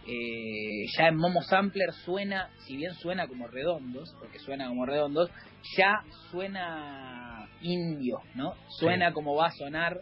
eh, 0.08 0.84
ya 0.96 1.08
en 1.08 1.16
Momo 1.16 1.42
Sampler 1.42 1.92
suena, 2.04 2.50
si 2.66 2.76
bien 2.76 2.94
suena 2.94 3.26
como 3.26 3.48
redondos, 3.48 4.14
porque 4.20 4.38
suena 4.38 4.68
como 4.68 4.86
redondos, 4.86 5.30
ya 5.76 6.00
suena 6.30 7.48
indio, 7.62 8.18
¿no? 8.34 8.54
Suena 8.78 9.08
Sí. 9.08 9.14
como 9.14 9.34
va 9.34 9.46
a 9.48 9.52
sonar 9.52 10.00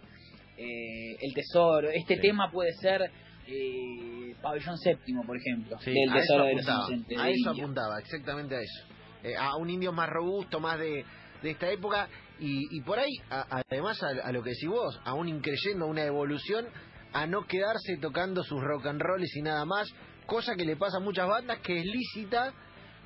eh, 0.57 1.17
el 1.21 1.35
tesoro. 1.35 1.91
Este 1.91 2.17
Sí. 2.17 2.21
tema 2.23 2.51
puede 2.53 2.73
ser 2.75 3.11
eh, 3.47 4.35
Pabellón 4.41 4.79
Séptimo, 4.79 5.23
por 5.27 5.37
ejemplo, 5.37 5.77
Sí, 5.81 5.91
del 5.93 6.13
tesoro 6.13 6.45
de 6.45 6.55
los 6.55 6.65
inocentes. 6.67 7.19
a 7.19 7.29
eso 7.29 7.51
Indio. 7.51 7.65
apuntaba, 7.65 7.99
exactamente 7.99 8.55
a 8.57 8.61
eso. 8.61 8.85
Eh, 9.23 9.35
a 9.37 9.57
un 9.57 9.69
indio 9.71 9.93
más 9.93 10.09
robusto, 10.09 10.61
más 10.61 10.79
de, 10.79 11.05
de 11.43 11.51
esta 11.51 11.69
época, 11.71 12.09
y, 12.41 12.77
y 12.77 12.81
por 12.83 12.99
ahí, 12.99 13.13
a- 13.31 13.63
además 13.69 14.03
a, 14.03 14.09
a 14.29 14.33
lo 14.33 14.43
que 14.43 14.51
decís 14.51 14.69
vos, 14.69 15.01
a 15.05 15.15
un 15.15 15.29
increyendo, 15.29 15.87
a 15.87 15.89
una 15.89 16.05
evolución, 16.05 16.67
a 17.15 17.27
no 17.29 17.47
quedarse 17.47 17.97
tocando 17.97 18.43
sus 18.43 18.61
rock 18.61 18.87
and 18.87 19.01
rolls 19.01 19.35
y 19.37 19.41
nada 19.41 19.65
más, 19.65 19.89
cosa 20.27 20.57
que 20.57 20.65
le 20.65 20.77
pasa 20.77 20.99
a 20.99 21.01
muchas 21.01 21.29
bandas 21.29 21.61
que 21.61 21.79
es 21.79 21.87
lícita, 21.87 22.53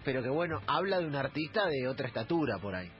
pero 0.02 0.22
que 0.22 0.30
bueno, 0.30 0.60
habla 0.66 0.98
de 0.98 1.06
un 1.06 1.14
artista 1.14 1.66
de 1.66 1.86
otra 1.86 2.08
estatura 2.08 2.58
por 2.58 2.74
ahí. 2.74 2.90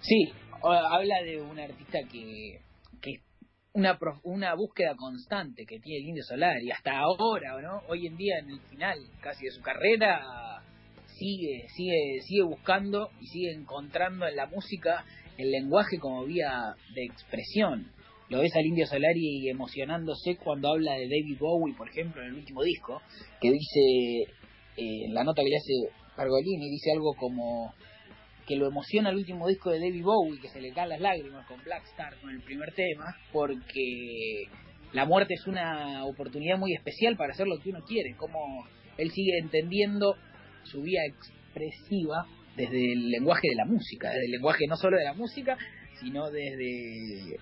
Sí, 0.00 0.32
habla 0.64 1.22
de 1.22 1.40
un 1.40 1.56
artista 1.60 2.00
que, 2.10 2.58
que 3.00 3.20
una, 3.74 3.96
una 4.24 4.54
búsqueda 4.54 4.96
constante 4.96 5.66
que 5.66 5.78
tiene 5.78 6.00
el 6.00 6.08
Indio 6.08 6.24
Solar 6.24 6.60
y 6.60 6.72
hasta 6.72 6.98
ahora, 6.98 7.62
¿no? 7.62 7.82
Hoy 7.88 8.08
en 8.08 8.16
día, 8.16 8.40
en 8.40 8.50
el 8.50 8.60
final 8.62 8.98
casi 9.20 9.44
de 9.44 9.52
su 9.52 9.62
carrera, 9.62 10.20
sigue, 11.06 11.68
sigue, 11.68 12.20
sigue 12.22 12.42
buscando 12.42 13.10
y 13.20 13.26
sigue 13.28 13.52
encontrando 13.52 14.26
en 14.26 14.34
la 14.34 14.46
música 14.46 15.04
el 15.38 15.52
lenguaje 15.52 16.00
como 16.00 16.24
vía 16.24 16.74
de 16.96 17.04
expresión. 17.04 17.92
Lo 18.32 18.40
ves 18.40 18.56
al 18.56 18.64
Indio 18.64 18.86
Solari 18.86 19.46
emocionándose 19.50 20.36
cuando 20.36 20.70
habla 20.70 20.94
de 20.94 21.04
David 21.04 21.36
Bowie, 21.38 21.74
por 21.74 21.90
ejemplo, 21.90 22.22
en 22.22 22.28
el 22.28 22.34
último 22.36 22.62
disco, 22.62 23.02
que 23.38 23.50
dice, 23.50 24.22
eh, 24.78 25.04
en 25.04 25.12
la 25.12 25.22
nota 25.22 25.42
que 25.42 25.50
le 25.50 25.56
hace 25.58 25.94
Pargolini, 26.16 26.70
dice 26.70 26.92
algo 26.92 27.12
como 27.12 27.74
que 28.46 28.56
lo 28.56 28.66
emociona 28.68 29.10
el 29.10 29.16
último 29.16 29.48
disco 29.48 29.70
de 29.70 29.80
David 29.80 30.02
Bowie, 30.02 30.40
que 30.40 30.48
se 30.48 30.62
le 30.62 30.72
caen 30.72 30.88
las 30.88 31.00
lágrimas 31.02 31.46
con 31.46 31.62
Black 31.62 31.84
Star, 31.90 32.18
con 32.22 32.30
el 32.30 32.40
primer 32.40 32.72
tema, 32.72 33.14
porque 33.34 34.44
la 34.94 35.04
muerte 35.04 35.34
es 35.34 35.46
una 35.46 36.06
oportunidad 36.06 36.56
muy 36.56 36.72
especial 36.72 37.18
para 37.18 37.34
hacer 37.34 37.46
lo 37.46 37.60
que 37.60 37.68
uno 37.68 37.84
quiere, 37.86 38.16
como 38.16 38.66
él 38.96 39.10
sigue 39.10 39.40
entendiendo 39.40 40.16
su 40.62 40.80
vía 40.80 41.02
expresiva 41.04 42.26
desde 42.56 42.92
el 42.94 43.10
lenguaje 43.10 43.50
de 43.50 43.56
la 43.56 43.66
música, 43.66 44.08
desde 44.08 44.24
el 44.24 44.32
lenguaje 44.32 44.66
no 44.66 44.76
solo 44.76 44.96
de 44.96 45.04
la 45.04 45.12
música, 45.12 45.58
sino 46.00 46.30
desde, 46.30 47.36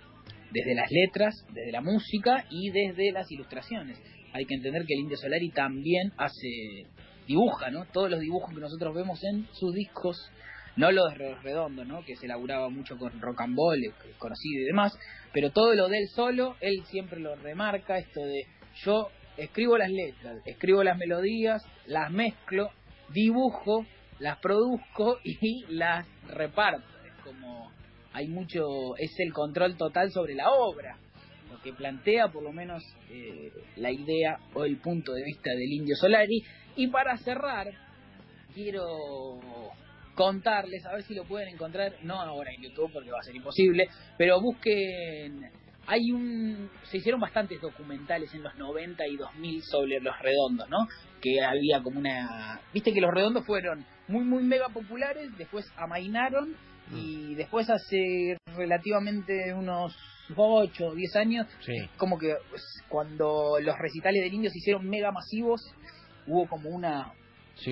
desde 0.51 0.75
las 0.75 0.91
letras, 0.91 1.45
desde 1.53 1.73
la 1.73 1.81
música 1.81 2.45
y 2.51 2.71
desde 2.71 3.13
las 3.13 3.31
ilustraciones. 3.31 3.99
Hay 4.33 4.45
que 4.47 4.55
entender 4.55 4.85
que 4.87 4.95
el 4.95 5.01
Indio 5.01 5.17
Solari 5.17 5.51
también 5.51 6.13
hace, 6.17 6.87
dibuja, 7.27 7.71
¿no? 7.71 7.85
Todos 7.87 8.11
los 8.11 8.21
dibujos 8.21 8.55
que 8.55 8.61
nosotros 8.61 8.95
vemos 8.95 9.23
en 9.25 9.47
sus 9.53 9.75
discos 9.75 10.31
no 10.77 10.93
los 10.93 11.17
re- 11.19 11.35
redondos, 11.43 11.87
¿no? 11.87 12.05
Que 12.05 12.15
se 12.17 12.27
elaboraba 12.27 12.69
mucho 12.69 12.97
con 12.97 13.21
rock 13.21 13.41
and 13.41 13.57
roll, 13.57 13.83
eh, 13.85 13.93
conocido 14.19 14.63
y 14.63 14.67
demás, 14.67 14.97
pero 15.33 15.51
todo 15.51 15.75
lo 15.75 15.89
de 15.89 15.99
él 15.99 16.09
solo, 16.09 16.57
él 16.61 16.85
siempre 16.87 17.19
lo 17.21 17.35
remarca, 17.37 17.99
esto 17.99 18.21
de 18.21 18.47
yo 18.85 19.09
escribo 19.37 19.77
las 19.77 19.91
letras, 19.91 20.41
escribo 20.47 20.85
las 20.85 20.97
melodías, 20.97 21.63
las 21.87 22.11
mezclo, 22.13 22.71
dibujo, 23.13 23.85
las 24.21 24.39
produzco 24.39 25.19
y 25.25 25.65
las 25.71 26.07
reparto. 26.29 26.85
Es 27.05 27.25
como 27.25 27.71
hay 28.13 28.29
mucho, 28.29 28.97
es 28.97 29.13
el 29.19 29.33
control 29.33 29.77
total 29.77 30.11
sobre 30.11 30.35
la 30.35 30.51
obra, 30.51 30.99
lo 31.51 31.61
que 31.63 31.73
plantea 31.73 32.29
por 32.29 32.43
lo 32.43 32.53
menos 32.53 32.83
eh, 33.11 33.53
la 33.77 33.91
idea 33.91 34.39
o 34.55 34.65
el 34.65 34.79
punto 34.79 35.13
de 35.13 35.25
vista 35.25 35.51
del 35.51 35.73
Indio 35.73 35.97
Solari. 35.97 36.43
Y 36.77 36.89
para 36.89 37.17
cerrar, 37.19 37.69
quiero 38.55 39.41
contarles, 40.15 40.85
a 40.87 40.93
ver 40.93 41.03
si 41.03 41.15
lo 41.15 41.25
pueden 41.25 41.49
encontrar, 41.49 41.95
no 42.03 42.21
ahora 42.21 42.53
en 42.53 42.63
YouTube 42.63 42.93
porque 42.93 43.11
va 43.11 43.21
a 43.21 43.25
ser 43.25 43.37
imposible, 43.37 43.89
pero 44.19 44.41
busquen 44.41 45.51
hay 45.87 46.13
un 46.13 46.71
se 46.85 46.99
hicieron 46.99 47.21
bastantes 47.21 47.61
documentales 47.61 48.33
en 48.35 48.43
los 48.43 48.55
90 48.57 49.07
y 49.07 49.17
2000 49.17 49.63
sobre 49.63 50.01
los 50.01 50.17
redondos, 50.21 50.69
¿no? 50.69 50.87
Que 51.21 51.43
había 51.43 51.83
como 51.83 51.99
una 51.99 52.61
viste 52.73 52.93
que 52.93 53.01
los 53.01 53.11
redondos 53.13 53.45
fueron 53.47 53.85
muy 54.09 54.25
muy 54.25 54.43
mega 54.43 54.69
populares, 54.69 55.31
después 55.39 55.65
amainaron 55.77 56.55
y 56.93 57.33
mm. 57.33 57.37
después 57.37 57.69
hace 57.71 58.37
relativamente 58.57 59.55
unos 59.55 59.97
8 60.37 60.87
o 60.89 60.95
10 60.95 61.17
años, 61.17 61.47
como 61.97 62.19
que 62.19 62.35
pues, 62.51 62.63
cuando 62.89 63.59
los 63.61 63.79
recitales 63.79 64.23
del 64.23 64.35
indio 64.35 64.51
se 64.51 64.59
hicieron 64.59 64.89
mega 64.89 65.11
masivos, 65.13 65.61
hubo 66.27 66.47
como 66.49 66.71
una 66.71 67.13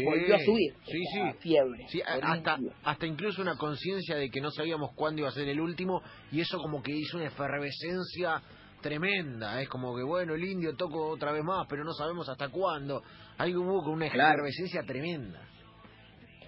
volvió 0.05 0.37
a 0.37 0.39
subir 0.41 0.75
sí, 0.85 1.03
sí. 1.13 1.21
fiebre. 1.41 1.87
hasta, 2.23 2.59
hasta 2.85 3.07
incluso 3.07 3.41
una 3.41 3.57
conciencia 3.57 4.17
de 4.17 4.29
que 4.29 4.41
no 4.41 4.51
sabíamos 4.51 4.93
cuándo 4.95 5.21
iba 5.21 5.29
a 5.29 5.33
ser 5.33 5.49
el 5.49 5.61
último 5.61 6.03
y 6.31 6.41
eso 6.41 6.59
como 6.59 6.83
que 6.83 6.93
hizo 6.93 7.17
una 7.17 7.27
efervescencia 7.27 8.43
tremenda. 8.81 9.61
Es 9.61 9.69
como 9.69 9.97
que, 9.97 10.03
bueno, 10.03 10.35
el 10.35 10.45
indio 10.45 10.75
tocó 10.77 11.09
otra 11.09 11.33
vez 11.33 11.43
más, 11.43 11.67
pero 11.69 11.85
no 11.85 11.93
sabemos 11.93 12.29
hasta 12.29 12.49
cuándo. 12.49 13.03
Hay 13.39 13.55
hubo 13.55 13.91
una 13.91 14.07
efervescencia 14.07 14.83
tremenda. 14.83 15.41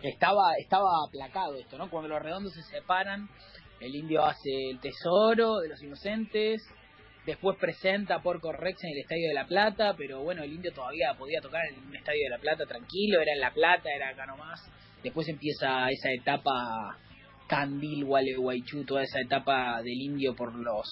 Estaba, 0.02 0.54
estaba 0.58 0.88
aplacado 1.06 1.56
esto, 1.56 1.76
¿no? 1.76 1.90
Cuando 1.90 2.08
los 2.08 2.22
redondos 2.22 2.54
se 2.54 2.62
separan, 2.62 3.28
el 3.80 3.94
indio 3.94 4.24
hace 4.24 4.70
el 4.70 4.80
tesoro 4.80 5.58
de 5.58 5.68
los 5.68 5.82
inocentes, 5.82 6.62
Después 7.26 7.58
presenta 7.58 8.22
por 8.22 8.40
Rex 8.42 8.82
en 8.82 8.90
el 8.90 8.98
Estadio 8.98 9.28
de 9.28 9.34
La 9.34 9.46
Plata, 9.46 9.94
pero 9.96 10.22
bueno, 10.22 10.42
el 10.42 10.52
Indio 10.52 10.72
todavía 10.72 11.14
podía 11.18 11.40
tocar 11.40 11.60
en 11.66 11.86
un 11.86 11.94
Estadio 11.94 12.24
de 12.24 12.30
La 12.30 12.38
Plata 12.38 12.64
tranquilo, 12.64 13.20
era 13.20 13.32
en 13.34 13.40
La 13.40 13.52
Plata, 13.52 13.90
era 13.94 14.08
acá 14.08 14.24
nomás. 14.26 14.60
Después 15.02 15.28
empieza 15.28 15.88
esa 15.90 16.10
etapa 16.10 16.96
Candil, 17.46 18.04
Gualeguaychú, 18.06 18.84
toda 18.84 19.02
esa 19.02 19.20
etapa 19.20 19.82
del 19.82 20.00
Indio 20.00 20.34
por 20.34 20.54
los, 20.54 20.88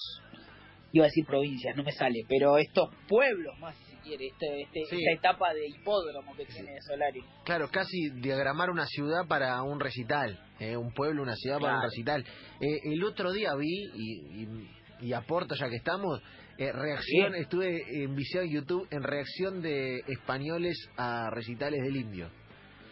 iba 0.91 1.05
a 1.05 1.07
decir 1.07 1.25
provincias, 1.25 1.75
no 1.75 1.83
me 1.83 1.91
sale, 1.91 2.23
pero 2.27 2.57
estos 2.57 2.89
pueblos 3.07 3.57
más 3.59 3.75
quiere, 4.09 4.27
este, 4.27 4.61
este 4.61 4.81
esta 4.81 5.11
etapa 5.11 5.53
de 5.53 5.67
hipódromo 5.67 6.35
que 6.35 6.45
tiene 6.45 6.71
Solari. 6.81 7.21
Claro, 7.45 7.69
casi 7.71 8.09
diagramar 8.21 8.69
una 8.69 8.85
ciudad 8.85 9.27
para 9.27 9.61
un 9.63 9.79
recital, 9.79 10.39
eh, 10.59 10.75
un 10.75 10.93
pueblo, 10.93 11.23
una 11.23 11.35
ciudad 11.35 11.59
para 11.59 11.77
un 11.77 11.83
recital. 11.83 12.25
Eh, 12.59 12.93
el 12.93 13.03
otro 13.03 13.31
día 13.31 13.55
vi, 13.55 13.69
y 13.95 14.79
y 15.01 15.13
aporto 15.13 15.55
ya 15.55 15.69
que 15.69 15.77
estamos, 15.77 16.21
eh, 16.57 16.71
reacción, 16.71 17.35
estuve 17.35 17.81
en 18.03 18.15
YouTube 18.49 18.87
en 18.91 19.03
reacción 19.03 19.61
de 19.61 19.99
españoles 20.07 20.77
a 20.97 21.29
recitales 21.29 21.81
del 21.83 21.95
indio. 21.95 22.29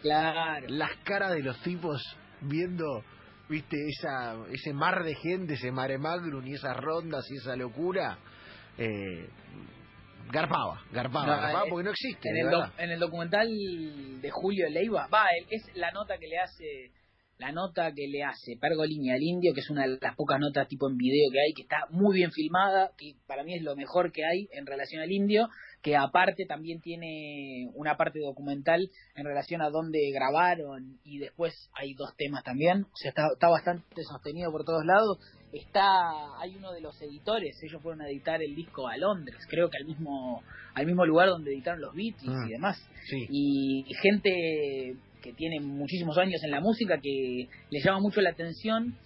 Claro. 0.02 0.66
Las 0.68 0.96
caras 1.04 1.32
de 1.32 1.42
los 1.42 1.60
tipos 1.62 2.00
viendo, 2.42 3.04
viste, 3.48 3.76
esa 3.88 4.36
ese 4.50 4.72
mar 4.72 5.02
de 5.04 5.14
gente, 5.14 5.54
ese 5.54 5.72
mare 5.72 5.98
magnum 5.98 6.46
y 6.46 6.54
esas 6.54 6.76
rondas 6.76 7.24
y 7.30 7.36
esa 7.36 7.56
locura. 7.56 8.18
Eh, 8.78 9.28
garpaba, 10.30 10.82
garpaba, 10.92 11.50
eh, 11.50 11.66
porque 11.68 11.84
no 11.84 11.90
existe. 11.90 12.28
En 12.28 12.36
el, 12.36 12.54
en 12.78 12.90
el 12.90 13.00
documental 13.00 13.48
de 14.20 14.30
Julio 14.30 14.68
Leiva, 14.68 15.08
va, 15.12 15.26
es 15.50 15.62
la 15.74 15.90
nota 15.92 16.18
que 16.18 16.26
le 16.26 16.38
hace 16.38 16.90
la 17.38 17.52
nota 17.52 17.92
que 17.94 18.08
le 18.08 18.24
hace 18.24 18.56
Pergolini 18.60 19.10
al 19.10 19.22
indio, 19.22 19.54
que 19.54 19.60
es 19.60 19.70
una 19.70 19.82
de 19.86 19.98
las 20.00 20.16
pocas 20.16 20.40
notas 20.40 20.66
tipo 20.66 20.88
en 20.88 20.96
video 20.96 21.30
que 21.30 21.40
hay, 21.40 21.54
que 21.54 21.62
está 21.62 21.86
muy 21.90 22.16
bien 22.16 22.32
filmada, 22.32 22.90
que 22.98 23.14
para 23.26 23.44
mí 23.44 23.54
es 23.54 23.62
lo 23.62 23.76
mejor 23.76 24.12
que 24.12 24.24
hay 24.24 24.48
en 24.52 24.66
relación 24.66 25.02
al 25.02 25.12
indio, 25.12 25.48
que 25.80 25.96
aparte 25.96 26.46
también 26.46 26.80
tiene 26.80 27.70
una 27.74 27.96
parte 27.96 28.18
documental 28.18 28.90
en 29.14 29.24
relación 29.24 29.62
a 29.62 29.70
dónde 29.70 30.10
grabaron 30.12 30.98
y 31.04 31.18
después 31.18 31.70
hay 31.74 31.94
dos 31.94 32.16
temas 32.16 32.42
también, 32.42 32.82
o 32.82 32.96
sea, 32.96 33.10
está, 33.10 33.28
está 33.32 33.48
bastante 33.48 34.02
sostenido 34.02 34.50
por 34.50 34.64
todos 34.64 34.84
lados. 34.84 35.18
Está, 35.50 36.38
hay 36.40 36.56
uno 36.56 36.72
de 36.72 36.82
los 36.82 37.00
editores, 37.00 37.56
ellos 37.62 37.80
fueron 37.80 38.02
a 38.02 38.08
editar 38.08 38.42
el 38.42 38.54
disco 38.54 38.86
a 38.86 38.98
Londres, 38.98 39.38
creo 39.48 39.70
que 39.70 39.78
al 39.78 39.86
mismo, 39.86 40.42
al 40.74 40.84
mismo 40.84 41.06
lugar 41.06 41.28
donde 41.28 41.52
editaron 41.52 41.80
los 41.80 41.94
Beatles 41.94 42.24
y 42.24 42.28
mm, 42.28 42.48
demás. 42.48 42.86
y 43.30 43.84
gente 44.02 44.98
que 45.28 45.34
tiene 45.34 45.60
muchísimos 45.60 46.16
años 46.16 46.42
en 46.42 46.50
la 46.50 46.60
música, 46.60 46.98
que 47.02 47.48
le 47.70 47.80
llama 47.80 48.00
mucho 48.00 48.22
la 48.22 48.30
atención 48.30 48.96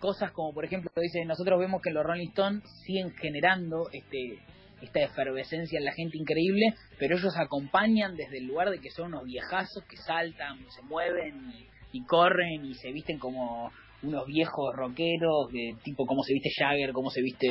cosas 0.00 0.32
como, 0.32 0.52
por 0.52 0.64
ejemplo, 0.64 0.90
dice, 0.96 1.24
nosotros 1.24 1.60
vemos 1.60 1.80
que 1.80 1.90
los 1.90 2.04
Rolling 2.04 2.28
Stones 2.30 2.64
siguen 2.84 3.10
generando 3.12 3.88
este 3.92 4.38
esta 4.82 5.00
efervescencia 5.00 5.78
en 5.78 5.84
la 5.84 5.92
gente 5.92 6.16
increíble, 6.16 6.72
pero 6.98 7.14
ellos 7.14 7.34
acompañan 7.36 8.16
desde 8.16 8.38
el 8.38 8.46
lugar 8.46 8.70
de 8.70 8.78
que 8.78 8.88
son 8.88 9.08
unos 9.08 9.24
viejazos 9.24 9.84
que 9.84 9.98
saltan, 9.98 10.58
se 10.70 10.80
mueven 10.82 11.52
y, 11.92 12.02
corren 12.06 12.64
y 12.64 12.72
se 12.72 12.90
visten 12.90 13.18
como 13.18 13.70
unos 14.02 14.26
viejos 14.26 14.74
rockeros, 14.74 15.52
de 15.52 15.76
tipo 15.84 16.06
como 16.06 16.22
se 16.22 16.32
viste 16.32 16.48
Jagger, 16.58 16.92
como 16.92 17.10
se 17.10 17.20
viste 17.20 17.48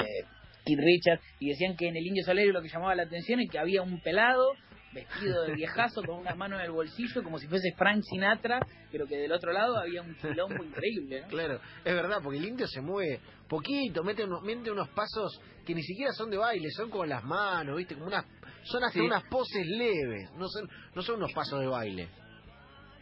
Kid 0.65 0.79
Richard, 0.79 1.19
y 1.39 1.49
decían 1.49 1.77
que 1.77 1.87
en 1.87 1.97
el 1.97 2.07
Indio 2.07 2.23
Solero 2.23 2.51
lo 2.51 2.63
que 2.63 2.69
llamaba 2.69 2.95
la 2.95 3.03
atención 3.03 3.41
es 3.41 3.49
que 3.51 3.59
había 3.59 3.83
un 3.83 4.01
pelado 4.01 4.53
vestido 4.93 5.43
de 5.43 5.53
viejazo 5.53 6.01
con 6.03 6.19
unas 6.19 6.35
manos 6.35 6.59
en 6.59 6.65
el 6.65 6.71
bolsillo 6.71 7.23
como 7.23 7.37
si 7.37 7.47
fuese 7.47 7.73
Frank 7.77 8.01
Sinatra, 8.03 8.59
pero 8.91 9.05
que 9.07 9.17
del 9.17 9.31
otro 9.31 9.51
lado 9.51 9.77
había 9.77 10.01
un 10.01 10.15
quilombo 10.15 10.63
increíble, 10.63 11.25
Claro, 11.29 11.59
es 11.83 11.93
verdad, 11.93 12.17
porque 12.23 12.39
el 12.39 12.45
indio 12.45 12.67
se 12.67 12.81
mueve 12.81 13.19
poquito, 13.47 14.03
mete 14.03 14.23
unos, 14.23 14.41
mete 14.43 14.71
unos 14.71 14.89
pasos 14.89 15.39
que 15.65 15.75
ni 15.75 15.83
siquiera 15.83 16.11
son 16.13 16.29
de 16.29 16.37
baile, 16.37 16.69
son 16.71 16.89
con 16.89 17.07
las 17.07 17.23
manos, 17.23 17.77
¿viste? 17.77 17.95
Como 17.95 18.07
unas 18.07 18.25
son 18.63 18.83
hasta 18.83 19.01
unas 19.01 19.23
poses 19.25 19.65
leves, 19.65 20.31
no 20.35 20.47
son 20.47 20.69
no 20.93 21.01
son 21.01 21.15
unos 21.17 21.33
pasos 21.33 21.59
de 21.59 21.67
baile. 21.67 22.09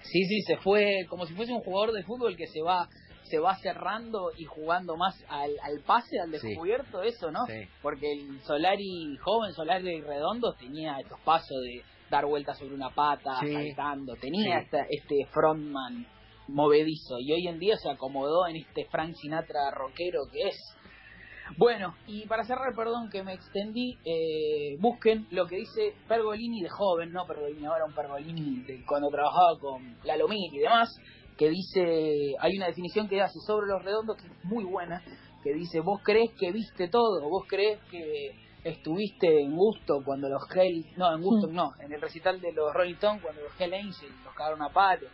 Sí, 0.04 0.24
sí, 0.24 0.42
se 0.42 0.58
fue 0.58 1.06
como 1.10 1.26
si 1.26 1.34
fuese 1.34 1.52
un 1.52 1.62
jugador 1.62 1.94
de 1.94 2.04
fútbol 2.04 2.36
que 2.38 2.48
se 2.48 2.62
va 2.62 2.88
se 3.30 3.40
va 3.40 3.56
cerrando 3.58 4.32
y 4.38 4.46
jugando 4.46 4.96
más 4.96 5.16
al, 5.30 5.52
al 5.62 5.80
pase, 5.82 6.20
al 6.20 6.32
descubierto, 6.32 7.02
eso, 7.02 7.32
¿no? 7.32 7.46
Porque 7.82 8.12
el 8.12 8.40
Solari 8.42 9.18
joven, 9.18 9.54
Solari 9.54 10.02
redondo, 10.02 10.54
tenía 10.54 11.00
estos 11.00 11.20
pasos 11.22 11.58
de 11.64 11.84
dar 12.10 12.26
vueltas 12.26 12.58
sobre 12.58 12.74
una 12.74 12.90
pata, 12.90 13.40
saltando, 13.40 14.16
tenía 14.16 14.60
este 14.90 15.26
frontman 15.32 16.06
movedizo 16.48 17.20
y 17.20 17.32
hoy 17.34 17.48
en 17.48 17.60
día 17.60 17.76
se 17.78 17.90
acomodó 17.90 18.48
en 18.48 18.58
este 18.58 18.86
Frank 18.86 19.14
Sinatra 19.16 19.72
rockero 19.72 20.22
que 20.32 20.48
es. 20.50 20.58
Bueno, 21.58 21.96
y 22.08 22.26
para 22.28 22.44
cerrar, 22.44 22.76
perdón 22.76 23.10
que 23.10 23.24
me 23.24 23.34
extendí, 23.34 23.98
eh, 24.04 24.76
busquen 24.80 25.28
lo 25.32 25.48
que 25.48 25.56
dice 25.56 25.94
Pergolini 26.08 26.62
de 26.62 26.70
joven, 26.70 27.14
no 27.14 27.26
Pergolini 27.26 27.66
ahora, 27.66 27.86
un 27.86 27.94
Pergolini 27.94 28.64
de 28.64 28.84
cuando 28.86 29.10
trabajaba 29.10 29.58
con 29.60 29.98
la 30.04 30.18
y 30.18 30.58
demás, 30.58 30.90
que 31.38 31.50
dice, 31.50 32.36
hay 32.40 32.58
una 32.58 32.68
definición 32.68 33.08
que 33.08 33.22
hace 33.22 33.40
sobre 33.46 33.68
los 33.68 33.84
redondos 33.84 34.18
que 34.18 34.28
es 34.28 34.46
muy 34.46 34.64
buena, 34.64 35.02
que 35.44 35.54
dice, 35.54 35.80
vos 35.80 36.02
crees 36.04 36.32
que 36.40 36.52
viste 36.52 36.88
todo, 36.90 37.30
vos 37.30 37.46
crees 37.48 37.80
que 37.92 38.36
estuviste 38.64 39.42
en 39.42 39.56
gusto 39.56 40.02
cuando 40.04 40.28
los 40.28 40.44
Hell, 40.54 40.86
no, 40.98 41.14
en 41.14 41.22
gusto 41.22 41.48
mm. 41.48 41.54
no, 41.54 41.72
en 41.80 41.94
el 41.94 42.02
recital 42.02 42.42
de 42.42 42.52
los 42.52 42.74
Rolling 42.74 42.96
Stones 42.96 43.22
cuando 43.22 43.42
los 43.42 43.52
Hell 43.60 43.74
Angels 43.74 44.24
los 44.26 44.34
cagaron 44.34 44.62
a 44.62 44.70
palo, 44.70 45.08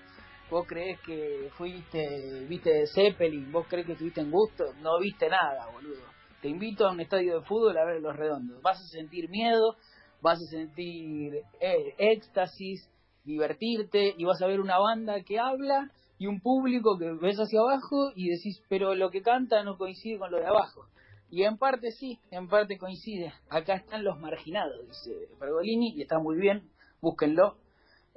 vos 0.50 0.66
crees 0.68 1.00
que 1.02 1.50
fuiste, 1.58 2.46
viste 2.48 2.88
Zeppelin, 2.88 3.52
vos 3.52 3.68
crees 3.68 3.86
que 3.86 3.94
estuviste 3.94 4.22
en 4.22 4.32
gusto, 4.32 4.66
no 4.82 5.00
viste 5.00 5.30
nada, 5.30 5.68
boludo. 5.72 6.02
Te 6.42 6.50
invito 6.50 6.88
a 6.88 6.92
un 6.92 7.00
estadio 7.00 7.40
de 7.40 7.46
fútbol 7.46 7.78
a 7.78 7.86
ver 7.86 8.02
los 8.02 8.16
redondos. 8.16 8.62
Vas 8.62 8.78
a 8.78 8.88
sentir 8.88 9.30
miedo, 9.30 9.78
vas 10.22 10.40
a 10.42 10.46
sentir 10.46 11.36
eh, 11.62 11.96
éxtasis, 11.98 12.90
divertirte 13.24 14.14
y 14.18 14.26
vas 14.26 14.42
a 14.42 14.48
ver 14.48 14.60
una 14.60 14.78
banda 14.78 15.22
que 15.24 15.40
habla 15.40 15.90
y 16.24 16.26
un 16.26 16.40
público 16.40 16.98
que 16.98 17.12
ves 17.22 17.36
hacia 17.36 17.60
abajo 17.60 18.14
y 18.16 18.30
decís, 18.30 18.64
pero 18.70 18.96
lo 18.96 19.10
que 19.10 19.22
canta 19.22 19.62
no 19.66 19.78
coincide 19.78 20.18
con 20.18 20.32
lo 20.32 20.40
de 20.40 20.46
abajo. 20.46 20.86
Y 21.30 21.44
en 21.44 21.58
parte 21.58 21.92
sí, 21.92 22.18
en 22.32 22.48
parte 22.48 22.78
coincide. 22.78 23.34
Acá 23.50 23.76
están 23.76 24.06
los 24.06 24.18
marginados, 24.22 24.88
dice 24.88 25.28
Pergolini, 25.38 25.96
y 25.98 26.02
está 26.02 26.20
muy 26.20 26.40
bien, 26.40 26.70
búsquenlo. 27.02 27.58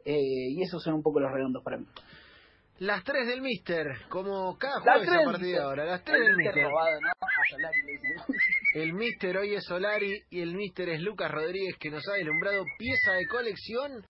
Eh, 0.04 0.50
y 0.50 0.62
esos 0.62 0.84
son 0.84 0.94
un 0.94 1.02
poco 1.02 1.18
los 1.18 1.32
redondos 1.32 1.64
para 1.64 1.78
mí. 1.78 1.86
Las 2.78 3.02
tres 3.02 3.26
del 3.26 3.42
Mister, 3.42 3.88
como 4.08 4.56
cada 4.56 4.80
jueves 4.82 5.08
a 5.08 5.24
partir 5.24 5.46
de 5.46 5.58
ahora. 5.58 5.84
Las 5.84 6.04
tres 6.04 6.20
del 6.20 6.36
Mister. 6.36 6.64
el 8.74 8.92
Mister 8.92 9.36
hoy 9.38 9.54
es 9.54 9.64
Solari 9.64 10.22
y 10.30 10.42
el 10.42 10.54
Mister 10.54 10.90
es 10.90 11.00
Lucas 11.00 11.32
Rodríguez 11.32 11.76
que 11.80 11.90
nos 11.90 12.06
ha 12.06 12.20
alumbrado 12.20 12.62
pieza 12.78 13.14
de 13.14 13.26
colección 13.26 14.00